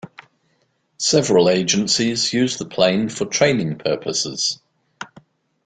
[0.97, 4.59] Several agencies use the plane for training purposes.